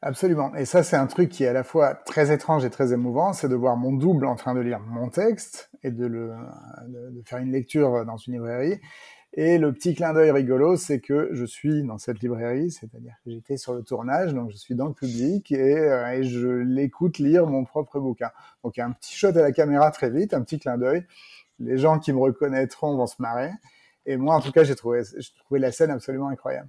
Absolument. 0.00 0.54
Et 0.54 0.66
ça, 0.66 0.82
c'est 0.82 0.96
un 0.96 1.06
truc 1.06 1.30
qui 1.30 1.44
est 1.44 1.48
à 1.48 1.54
la 1.54 1.64
fois 1.64 1.94
très 1.94 2.30
étrange 2.30 2.64
et 2.64 2.70
très 2.70 2.92
émouvant, 2.92 3.32
c'est 3.32 3.48
de 3.48 3.54
voir 3.54 3.76
mon 3.76 3.92
double 3.92 4.26
en 4.26 4.36
train 4.36 4.54
de 4.54 4.60
lire 4.60 4.80
mon 4.80 5.08
texte 5.08 5.70
et 5.82 5.90
de, 5.90 6.06
le, 6.06 6.32
de 6.86 7.22
faire 7.24 7.38
une 7.38 7.52
lecture 7.52 8.04
dans 8.04 8.18
une 8.18 8.34
librairie, 8.34 8.80
et 9.36 9.58
le 9.58 9.72
petit 9.72 9.94
clin 9.94 10.12
d'œil 10.12 10.30
rigolo, 10.30 10.76
c'est 10.76 11.00
que 11.00 11.30
je 11.32 11.44
suis 11.44 11.82
dans 11.82 11.98
cette 11.98 12.20
librairie, 12.20 12.70
c'est-à-dire 12.70 13.14
que 13.24 13.32
j'étais 13.32 13.56
sur 13.56 13.74
le 13.74 13.82
tournage, 13.82 14.32
donc 14.32 14.52
je 14.52 14.56
suis 14.56 14.76
dans 14.76 14.86
le 14.86 14.94
public 14.94 15.50
et, 15.50 15.76
euh, 15.76 16.22
je 16.22 16.48
l'écoute 16.48 17.18
lire 17.18 17.44
mon 17.46 17.64
propre 17.64 17.98
bouquin. 17.98 18.30
Donc 18.62 18.78
un 18.78 18.92
petit 18.92 19.14
shot 19.14 19.28
à 19.28 19.42
la 19.42 19.50
caméra 19.50 19.90
très 19.90 20.08
vite, 20.08 20.34
un 20.34 20.42
petit 20.42 20.60
clin 20.60 20.78
d'œil. 20.78 21.04
Les 21.58 21.78
gens 21.78 21.98
qui 21.98 22.12
me 22.12 22.18
reconnaîtront 22.18 22.96
vont 22.96 23.08
se 23.08 23.20
marrer. 23.20 23.50
Et 24.06 24.16
moi, 24.16 24.36
en 24.36 24.40
tout 24.40 24.52
cas, 24.52 24.62
j'ai 24.62 24.76
trouvé, 24.76 25.02
j'ai 25.18 25.32
trouvé 25.44 25.58
la 25.58 25.72
scène 25.72 25.90
absolument 25.90 26.28
incroyable 26.28 26.68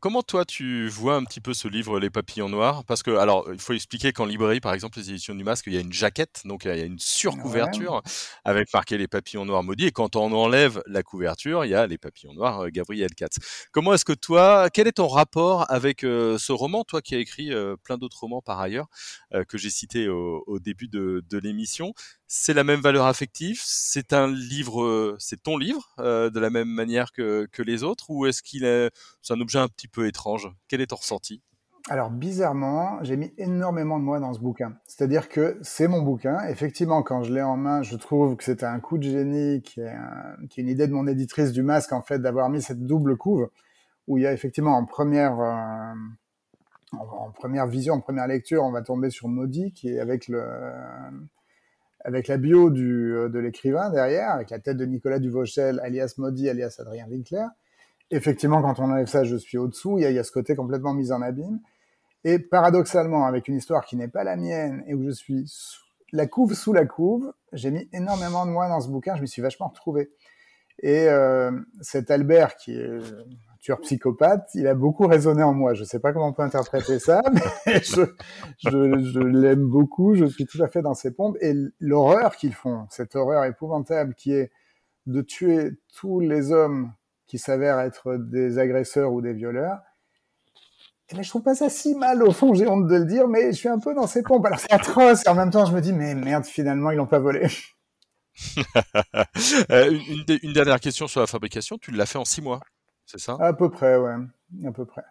comment 0.00 0.22
toi 0.22 0.44
tu 0.44 0.88
vois 0.88 1.16
un 1.16 1.24
petit 1.24 1.40
peu 1.40 1.54
ce 1.54 1.68
livre 1.68 2.00
Les 2.00 2.10
Papillons 2.10 2.48
Noirs? 2.48 2.84
Parce 2.84 3.02
que 3.02 3.10
alors 3.10 3.48
il 3.52 3.60
faut 3.60 3.72
expliquer 3.72 4.12
qu'en 4.12 4.24
librairie 4.24 4.60
par 4.60 4.74
exemple 4.74 4.98
les 4.98 5.10
éditions 5.10 5.34
du 5.34 5.44
Masque 5.44 5.64
il 5.66 5.74
y 5.74 5.76
a 5.76 5.80
une 5.80 5.92
jaquette 5.92 6.42
donc 6.44 6.64
il 6.64 6.76
y 6.76 6.80
a 6.80 6.84
une 6.84 6.98
surcouverture 6.98 8.02
avec 8.44 8.72
marqué 8.72 8.98
Les 8.98 9.08
Papillons 9.08 9.44
Noirs 9.44 9.62
maudits 9.62 9.86
et 9.86 9.92
quand 9.92 10.16
on 10.16 10.32
enlève 10.32 10.82
la 10.86 11.02
couverture 11.02 11.64
il 11.64 11.70
y 11.70 11.74
a 11.74 11.86
Les 11.86 11.98
Papillons 11.98 12.34
Noirs 12.34 12.64
euh, 12.64 12.68
Gabriel 12.70 13.14
Katz. 13.14 13.38
Comment 13.72 13.94
est-ce 13.94 14.04
que 14.04 14.12
toi 14.12 14.68
quel 14.70 14.86
est 14.86 14.92
ton 14.92 15.08
rapport 15.08 15.70
avec 15.70 16.04
euh, 16.04 16.38
ce 16.38 16.52
roman 16.52 16.84
toi 16.84 17.02
qui 17.02 17.14
as 17.14 17.18
écrit 17.18 17.52
euh, 17.52 17.76
plein 17.76 17.98
d'autres 17.98 18.20
romans 18.20 18.42
par 18.42 18.60
ailleurs 18.60 18.86
que 19.48 19.58
j'ai 19.58 19.70
cité 19.70 20.08
au, 20.08 20.58
début 20.60 20.88
de 20.88 21.38
l'émission? 21.38 21.92
C'est 22.26 22.54
la 22.54 22.64
même 22.64 22.80
valeur 22.80 23.06
affective 23.06 23.60
C'est 23.64 24.12
un 24.12 24.26
livre, 24.28 25.16
c'est 25.18 25.42
ton 25.42 25.58
livre 25.58 25.94
euh, 25.98 26.30
de 26.30 26.40
la 26.40 26.50
même 26.50 26.68
manière 26.68 27.12
que, 27.12 27.46
les 27.58 27.82
autres, 27.82 28.10
ou 28.10 28.26
est-ce 28.26 28.42
qu'il 28.42 28.64
est, 28.64 28.90
c'est 29.22 29.34
un 29.34 29.40
objet 29.40 29.58
un 29.58 29.68
petit 29.68 29.88
peu 29.88 30.06
étrange? 30.06 30.48
Quel 30.68 30.80
est 30.80 30.88
ton 30.88 30.96
ressenti? 30.96 31.42
Alors 31.90 32.10
bizarrement, 32.10 32.98
j'ai 33.02 33.18
mis 33.18 33.34
énormément 33.36 33.98
de 33.98 34.04
moi 34.04 34.18
dans 34.18 34.32
ce 34.32 34.40
bouquin. 34.40 34.74
C'est-à-dire 34.86 35.28
que 35.28 35.58
c'est 35.60 35.86
mon 35.86 36.00
bouquin. 36.00 36.40
Effectivement, 36.48 37.02
quand 37.02 37.22
je 37.22 37.32
l'ai 37.34 37.42
en 37.42 37.58
main, 37.58 37.82
je 37.82 37.96
trouve 37.96 38.36
que 38.36 38.44
c'était 38.44 38.64
un 38.64 38.80
coup 38.80 38.96
de 38.96 39.02
génie, 39.02 39.60
qui 39.60 39.80
est, 39.80 39.94
qui 40.48 40.60
est, 40.60 40.62
une 40.62 40.70
idée 40.70 40.86
de 40.86 40.94
mon 40.94 41.06
éditrice 41.06 41.52
du 41.52 41.62
masque 41.62 41.92
en 41.92 42.00
fait 42.00 42.20
d'avoir 42.20 42.48
mis 42.48 42.62
cette 42.62 42.86
double 42.86 43.18
couve 43.18 43.50
où 44.06 44.16
il 44.18 44.22
y 44.22 44.26
a 44.26 44.32
effectivement 44.32 44.76
en 44.76 44.84
première 44.86 45.38
euh, 45.40 45.94
en, 46.98 47.30
première 47.32 47.66
vision, 47.66 47.94
en 47.94 48.00
première 48.00 48.26
lecture, 48.26 48.62
on 48.62 48.70
va 48.70 48.82
tomber 48.82 49.10
sur 49.10 49.28
Maudit 49.28 49.72
qui 49.72 49.88
est 49.88 50.00
avec 50.00 50.28
le 50.28 50.42
avec 52.04 52.28
la 52.28 52.36
bio 52.36 52.70
du, 52.70 53.14
euh, 53.14 53.28
de 53.28 53.38
l'écrivain 53.38 53.90
derrière, 53.90 54.30
avec 54.30 54.50
la 54.50 54.58
tête 54.58 54.76
de 54.76 54.84
Nicolas 54.84 55.18
Duvauchel, 55.18 55.80
alias 55.80 56.14
Maudit, 56.18 56.48
alias 56.48 56.76
Adrien 56.78 57.06
Winkler. 57.08 57.46
Effectivement, 58.10 58.62
quand 58.62 58.78
on 58.78 58.90
enlève 58.90 59.06
ça, 59.06 59.24
je 59.24 59.36
suis 59.36 59.58
au-dessous. 59.58 59.98
Il 59.98 60.02
y, 60.02 60.18
a, 60.18 60.24
ce 60.24 60.30
côté 60.30 60.54
complètement 60.54 60.92
mis 60.92 61.10
en 61.10 61.22
abîme. 61.22 61.60
Et 62.22 62.38
paradoxalement, 62.38 63.26
avec 63.26 63.48
une 63.48 63.56
histoire 63.56 63.84
qui 63.86 63.96
n'est 63.96 64.08
pas 64.08 64.24
la 64.24 64.36
mienne 64.36 64.84
et 64.86 64.94
où 64.94 65.02
je 65.02 65.10
suis 65.10 65.50
la 66.12 66.26
couve 66.26 66.54
sous 66.54 66.72
la 66.72 66.84
couve, 66.84 67.32
j'ai 67.52 67.70
mis 67.70 67.88
énormément 67.92 68.46
de 68.46 68.50
moi 68.50 68.68
dans 68.68 68.80
ce 68.80 68.88
bouquin. 68.88 69.16
Je 69.16 69.22
m'y 69.22 69.28
suis 69.28 69.42
vachement 69.42 69.68
retrouvé. 69.68 70.10
Et 70.80 71.08
euh, 71.08 71.50
cet 71.80 72.10
Albert, 72.10 72.56
qui 72.56 72.76
est 72.76 73.00
tueur 73.64 73.80
psychopathe, 73.80 74.50
il 74.52 74.66
a 74.66 74.74
beaucoup 74.74 75.06
résonné 75.06 75.42
en 75.42 75.54
moi. 75.54 75.72
Je 75.72 75.80
ne 75.80 75.86
sais 75.86 75.98
pas 75.98 76.12
comment 76.12 76.28
on 76.28 76.32
peut 76.34 76.42
interpréter 76.42 76.98
ça, 76.98 77.22
mais 77.66 77.80
je, 77.82 79.18
l'aime 79.18 79.66
beaucoup. 79.66 80.14
Je 80.14 80.26
suis 80.26 80.44
tout 80.44 80.62
à 80.62 80.68
fait 80.68 80.82
dans 80.82 80.92
ses 80.92 81.12
pompes. 81.12 81.38
Et 81.40 81.54
l'horreur 81.80 82.36
qu'ils 82.36 82.54
font, 82.54 82.86
cette 82.90 83.16
horreur 83.16 83.44
épouvantable 83.44 84.14
qui 84.14 84.34
est 84.34 84.52
de 85.06 85.22
tuer 85.22 85.70
tous 85.96 86.20
les 86.20 86.52
hommes 86.52 86.92
qui 87.26 87.38
s'avèrent 87.38 87.80
être 87.80 88.16
des 88.16 88.58
agresseurs 88.58 89.12
ou 89.12 89.22
des 89.22 89.32
violeurs, 89.32 89.78
et 91.06 91.12
eh 91.12 91.16
ben, 91.16 91.22
je 91.22 91.28
trouve 91.28 91.42
pas 91.42 91.54
ça 91.54 91.68
si 91.68 91.94
mal 91.94 92.22
au 92.22 92.32
fond, 92.32 92.54
j'ai 92.54 92.66
honte 92.66 92.86
de 92.86 92.96
le 92.96 93.04
dire, 93.04 93.28
mais 93.28 93.52
je 93.52 93.56
suis 93.58 93.68
un 93.68 93.78
peu 93.78 93.94
dans 93.94 94.06
ses 94.06 94.22
pompes. 94.22 94.44
Alors 94.46 94.58
c'est 94.58 94.72
atroce, 94.72 95.26
en 95.26 95.34
même 95.34 95.50
temps 95.50 95.66
je 95.66 95.74
me 95.74 95.82
dis, 95.82 95.92
mais 95.92 96.14
merde, 96.14 96.46
finalement 96.46 96.90
ils 96.92 96.96
l'ont 96.96 97.06
pas 97.06 97.18
volé. 97.18 97.46
Euh, 99.70 99.96
une, 100.42 100.52
dernière 100.52 100.80
question 100.80 101.06
sur 101.06 101.20
la 101.20 101.26
fabrication, 101.26 101.78
tu 101.78 101.92
l'as 101.92 102.06
fait 102.06 102.18
en 102.18 102.24
six 102.24 102.42
mois 102.42 102.60
c'est 103.06 103.20
ça? 103.20 103.36
À 103.40 103.52
peu 103.52 103.70
près, 103.70 103.96
ouais, 103.96 104.14
à 104.64 104.72
peu 104.72 104.84
près. 104.84 105.04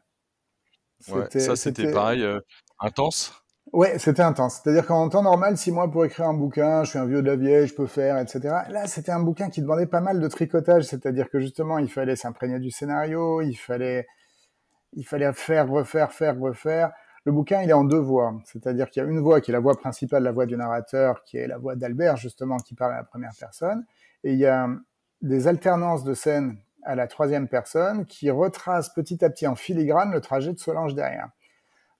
ça, 1.39 1.55
c'était 1.55 1.91
pareil, 1.91 2.23
euh, 2.23 2.39
intense? 2.79 3.43
Ouais, 3.71 3.97
c'était 3.97 4.21
intense. 4.21 4.61
C'est-à-dire 4.61 4.85
qu'en 4.85 5.09
temps 5.09 5.23
normal, 5.23 5.57
six 5.57 5.71
mois 5.71 5.89
pour 5.89 6.05
écrire 6.05 6.27
un 6.27 6.33
bouquin, 6.33 6.83
je 6.83 6.91
suis 6.91 6.99
un 6.99 7.05
vieux 7.05 7.21
de 7.21 7.27
la 7.27 7.35
vieille, 7.35 7.65
je 7.65 7.73
peux 7.73 7.87
faire, 7.87 8.19
etc. 8.19 8.41
Là, 8.69 8.87
c'était 8.87 9.11
un 9.11 9.21
bouquin 9.21 9.49
qui 9.49 9.61
demandait 9.61 9.87
pas 9.87 10.01
mal 10.01 10.19
de 10.19 10.27
tricotage, 10.27 10.83
c'est-à-dire 10.83 11.29
que 11.29 11.39
justement, 11.39 11.79
il 11.79 11.89
fallait 11.89 12.15
s'imprégner 12.15 12.59
du 12.59 12.69
scénario, 12.69 13.41
il 13.41 13.55
fallait, 13.55 14.05
il 14.93 15.05
fallait 15.05 15.31
faire, 15.33 15.69
refaire, 15.69 16.11
faire, 16.11 16.39
refaire. 16.39 16.91
Le 17.25 17.31
bouquin, 17.31 17.63
il 17.63 17.69
est 17.69 17.73
en 17.73 17.85
deux 17.85 17.99
voix, 17.99 18.35
c'est-à-dire 18.45 18.89
qu'il 18.89 19.01
y 19.01 19.05
a 19.05 19.09
une 19.09 19.21
voix 19.21 19.41
qui 19.41 19.49
est 19.49 19.53
la 19.53 19.59
voix 19.59 19.75
principale, 19.75 20.23
la 20.23 20.33
voix 20.33 20.45
du 20.45 20.57
narrateur, 20.57 21.23
qui 21.23 21.37
est 21.37 21.47
la 21.47 21.57
voix 21.57 21.75
d'Albert 21.75 22.17
justement, 22.17 22.57
qui 22.57 22.75
parle 22.75 22.93
à 22.93 22.97
la 22.97 23.03
première 23.05 23.33
personne, 23.39 23.85
et 24.23 24.33
il 24.33 24.39
y 24.39 24.45
a 24.45 24.67
des 25.21 25.47
alternances 25.47 26.03
de 26.03 26.13
scènes 26.13 26.57
à 26.85 26.95
la 26.95 27.07
troisième 27.07 27.47
personne 27.47 28.05
qui 28.05 28.29
retracent 28.29 28.93
petit 28.93 29.23
à 29.23 29.29
petit 29.29 29.47
en 29.47 29.55
filigrane 29.55 30.11
le 30.11 30.21
trajet 30.21 30.53
de 30.53 30.59
Solange 30.59 30.95
derrière. 30.95 31.29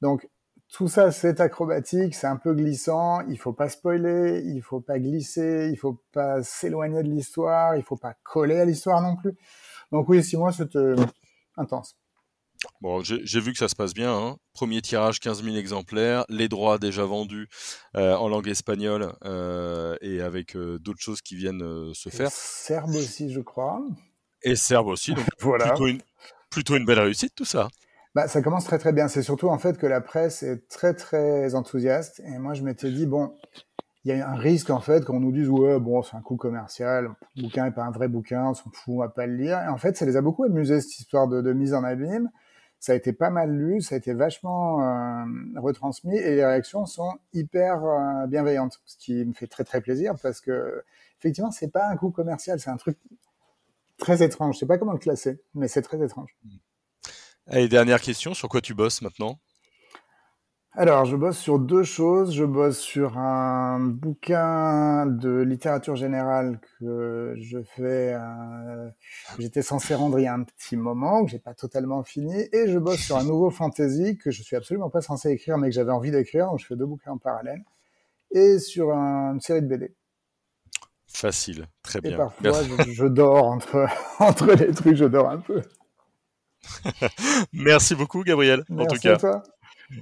Donc 0.01 0.27
tout 0.73 0.87
ça, 0.87 1.11
c'est 1.11 1.39
acrobatique, 1.39 2.15
c'est 2.15 2.25
un 2.25 2.35
peu 2.35 2.55
glissant. 2.55 3.21
Il 3.29 3.37
faut 3.37 3.53
pas 3.53 3.69
spoiler, 3.69 4.41
il 4.43 4.61
faut 4.63 4.79
pas 4.79 4.97
glisser, 4.97 5.69
il 5.71 5.77
faut 5.77 6.01
pas 6.11 6.41
s'éloigner 6.41 7.03
de 7.03 7.09
l'histoire, 7.09 7.75
il 7.75 7.83
faut 7.83 7.95
pas 7.95 8.15
coller 8.23 8.59
à 8.59 8.65
l'histoire 8.65 8.99
non 8.99 9.15
plus. 9.15 9.33
Donc 9.91 10.09
oui, 10.09 10.23
six 10.23 10.35
mois, 10.35 10.51
c'est 10.51 10.75
euh, 10.75 10.95
intense. 11.57 11.95
Bon, 12.81 13.03
j'ai 13.03 13.39
vu 13.39 13.51
que 13.51 13.59
ça 13.59 13.67
se 13.67 13.75
passe 13.75 13.93
bien. 13.93 14.11
Hein. 14.11 14.37
Premier 14.53 14.81
tirage, 14.81 15.19
15 15.19 15.43
000 15.43 15.57
exemplaires. 15.57 16.25
Les 16.27 16.47
droits 16.47 16.79
déjà 16.79 17.05
vendus 17.05 17.49
euh, 17.95 18.15
en 18.15 18.27
langue 18.27 18.47
espagnole 18.47 19.13
euh, 19.25 19.95
et 20.01 20.21
avec 20.21 20.57
d'autres 20.57 21.01
choses 21.01 21.21
qui 21.21 21.35
viennent 21.35 21.93
se 21.93 22.09
faire. 22.09 22.31
Serbe 22.31 22.95
aussi, 22.95 23.31
je 23.31 23.41
crois. 23.41 23.79
Et 24.43 24.55
serbe 24.55 24.87
aussi. 24.87 25.13
Donc 25.13 25.25
voilà. 25.39 25.69
plutôt, 25.69 25.87
une, 25.87 26.01
plutôt 26.49 26.75
une 26.75 26.85
belle 26.85 26.99
réussite, 26.99 27.33
tout 27.35 27.45
ça. 27.45 27.67
Bah, 28.15 28.27
ça 28.27 28.41
commence 28.41 28.65
très 28.65 28.77
très 28.77 28.93
bien. 28.93 29.07
C'est 29.07 29.23
surtout 29.23 29.49
en 29.49 29.57
fait 29.57 29.77
que 29.77 29.87
la 29.87 30.01
presse 30.01 30.43
est 30.43 30.67
très 30.69 30.93
très 30.93 31.55
enthousiaste. 31.55 32.21
Et 32.25 32.37
moi, 32.37 32.53
je 32.53 32.61
m'étais 32.61 32.91
dit 32.91 33.05
bon, 33.05 33.33
il 34.05 34.15
y 34.15 34.21
a 34.21 34.29
un 34.29 34.35
risque 34.35 34.69
en 34.69 34.81
fait 34.81 35.05
qu'on 35.05 35.19
nous 35.19 35.31
dise 35.31 35.49
ouais 35.49 35.79
bon 35.79 36.01
c'est 36.01 36.17
un 36.17 36.21
coup 36.21 36.35
commercial, 36.35 37.11
le 37.35 37.43
bouquin 37.43 37.67
est 37.67 37.71
pas 37.71 37.85
un 37.85 37.91
vrai 37.91 38.09
bouquin, 38.09 38.49
on 38.49 38.53
s'en 38.53 38.69
fout, 38.71 38.95
on 38.95 38.99
va 38.99 39.09
pas 39.09 39.25
le 39.25 39.35
lire. 39.35 39.59
Et 39.61 39.67
en 39.67 39.77
fait, 39.77 39.97
ça 39.97 40.05
les 40.05 40.17
a 40.17 40.21
beaucoup 40.21 40.43
amusés 40.43 40.81
cette 40.81 40.99
histoire 40.99 41.27
de, 41.27 41.41
de 41.41 41.53
mise 41.53 41.73
en 41.73 41.83
abîme. 41.83 42.29
Ça 42.79 42.91
a 42.91 42.95
été 42.95 43.13
pas 43.13 43.29
mal 43.29 43.49
lu, 43.49 43.81
ça 43.81 43.95
a 43.95 43.97
été 43.97 44.13
vachement 44.13 44.81
euh, 44.81 45.23
retransmis 45.55 46.17
et 46.17 46.35
les 46.35 46.45
réactions 46.45 46.85
sont 46.85 47.13
hyper 47.31 47.81
euh, 47.83 48.27
bienveillantes, 48.27 48.81
ce 48.85 48.97
qui 48.97 49.23
me 49.23 49.33
fait 49.33 49.47
très 49.47 49.63
très 49.63 49.79
plaisir 49.79 50.15
parce 50.21 50.41
que 50.41 50.83
effectivement 51.17 51.51
c'est 51.51 51.71
pas 51.71 51.87
un 51.87 51.95
coup 51.95 52.11
commercial, 52.11 52.59
c'est 52.59 52.69
un 52.69 52.75
truc 52.75 52.97
très 53.97 54.23
étrange. 54.23 54.55
Je 54.55 54.59
sais 54.59 54.65
pas 54.65 54.77
comment 54.77 54.93
le 54.93 54.99
classer, 54.99 55.41
mais 55.53 55.67
c'est 55.67 55.81
très 55.81 56.03
étrange. 56.03 56.35
Allez, 57.47 57.67
dernière 57.67 58.01
question, 58.01 58.33
sur 58.33 58.49
quoi 58.49 58.61
tu 58.61 58.73
bosses 58.73 59.01
maintenant? 59.01 59.39
Alors, 60.75 61.05
je 61.05 61.15
bosse 61.15 61.37
sur 61.37 61.59
deux 61.59 61.83
choses. 61.83 62.33
Je 62.33 62.43
bosse 62.43 62.79
sur 62.79 63.19
un 63.19 63.79
bouquin 63.79 65.05
de 65.05 65.41
littérature 65.41 65.95
générale 65.95 66.59
que 66.79 67.35
je 67.37 67.61
fais, 67.61 68.15
euh, 68.15 68.89
j'étais 69.37 69.61
censé 69.61 69.93
rendre 69.93 70.17
il 70.17 70.23
y 70.23 70.27
a 70.27 70.33
un 70.33 70.43
petit 70.43 70.75
moment, 70.75 71.25
que 71.25 71.29
j'ai 71.29 71.37
pas 71.37 71.53
totalement 71.53 72.03
fini, 72.03 72.49
et 72.51 72.67
je 72.67 72.79
bosse 72.79 73.01
sur 73.01 73.17
un 73.17 73.23
nouveau 73.23 73.51
fantasy 73.51 74.17
que 74.17 74.31
je 74.31 74.41
suis 74.41 74.55
absolument 74.55 74.89
pas 74.89 75.01
censé 75.01 75.29
écrire, 75.29 75.59
mais 75.59 75.69
que 75.69 75.75
j'avais 75.75 75.91
envie 75.91 76.09
d'écrire, 76.09 76.47
donc 76.47 76.59
je 76.59 76.65
fais 76.65 76.75
deux 76.75 76.87
bouquins 76.87 77.11
en 77.11 77.17
parallèle, 77.19 77.63
et 78.31 78.57
sur 78.57 78.89
une 78.91 79.41
série 79.41 79.61
de 79.61 79.67
BD. 79.67 79.93
Facile, 81.13 81.67
très 81.83 82.01
bien. 82.01 82.13
Et 82.13 82.17
parfois, 82.17 82.63
je, 82.91 83.05
dors 83.05 83.45
entre, 83.45 83.87
entre 84.19 84.53
les 84.53 84.73
trucs, 84.73 84.95
je 84.95 85.05
dors 85.05 85.29
un 85.29 85.37
peu. 85.37 85.61
Merci 87.53 87.95
beaucoup, 87.95 88.23
Gabriel. 88.23 88.63
en 88.69 88.85
tout 88.85 88.97
cas. 88.97 89.17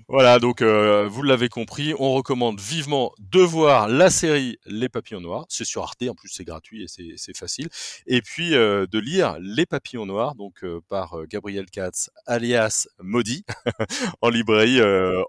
Voilà, 0.08 0.40
donc 0.40 0.62
euh, 0.62 1.08
vous 1.08 1.24
l'avez 1.24 1.50
compris, 1.50 1.94
on 1.98 2.14
recommande 2.14 2.60
vivement 2.60 3.12
de 3.20 3.40
voir 3.40 3.88
la 3.88 4.10
série 4.10 4.58
Les 4.66 4.90
Papillons 4.90 5.22
Noirs. 5.22 5.46
C'est 5.50 5.66
sur 5.66 5.84
Arte, 5.84 6.04
en 6.10 6.16
plus 6.16 6.30
c'est 6.30 6.44
gratuit 6.44 6.84
et 6.84 7.18
c'est 7.18 7.38
facile. 7.38 7.70
Et 8.08 8.22
puis 8.22 8.56
euh, 8.56 8.86
de 8.88 9.00
lire 9.00 9.38
Les 9.40 9.66
Papillons 9.66 10.06
Noirs, 10.06 10.36
donc 10.36 10.64
euh, 10.64 10.82
par 10.90 11.26
Gabriel 11.28 11.66
Katz, 11.66 12.10
alias 12.26 12.88
Maudit, 13.00 13.46
en 14.22 14.30
librairie 14.30 14.82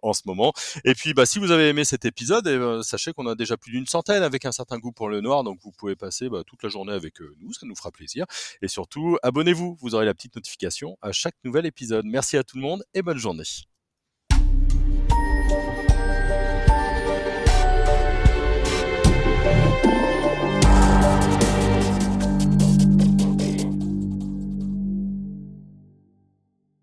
en 0.03 0.13
ce 0.13 0.23
moment. 0.27 0.53
Et 0.85 0.95
puis, 0.95 1.15
bah, 1.15 1.27
si 1.27 1.39
vous 1.39 1.51
avez 1.51 1.69
aimé 1.69 1.85
cet 1.85 2.05
épisode, 2.05 2.47
eh 2.47 2.59
ben, 2.59 2.83
sachez 2.83 3.13
qu'on 3.13 3.27
a 3.27 3.35
déjà 3.35 3.57
plus 3.57 3.73
d'une 3.73 3.87
centaine 3.87 4.23
avec 4.23 4.45
un 4.45 4.53
certain 4.53 4.79
goût 4.79 4.93
pour 4.93 5.09
le 5.09 5.21
noir, 5.21 5.45
donc 5.45 5.59
vous 5.63 5.73
pouvez 5.73 5.97
passer 5.97 6.29
bah, 6.29 6.43
toute 6.47 6.63
la 6.63 6.69
journée 6.69 6.93
avec 6.93 7.21
nous, 7.41 7.53
ça 7.53 7.67
nous 7.67 7.75
fera 7.75 7.91
plaisir. 7.91 8.27
Et 8.63 8.69
surtout, 8.69 9.19
abonnez-vous, 9.23 9.77
vous 9.81 9.95
aurez 9.95 10.07
la 10.07 10.15
petite 10.15 10.37
notification 10.37 10.97
à 11.03 11.13
chaque 11.13 11.37
nouvel 11.45 11.67
épisode. 11.67 12.05
Merci 12.05 12.37
à 12.37 12.45
tout 12.45 12.57
le 12.57 12.63
monde 12.63 12.85
et 12.95 13.03
bonne 13.03 13.19
journée. 13.19 13.43